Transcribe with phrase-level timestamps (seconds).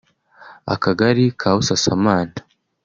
[0.73, 2.35] Akagari ka Busasamana